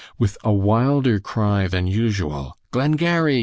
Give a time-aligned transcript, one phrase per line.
[0.17, 3.39] With a wilder cry than usual, "Glengarry!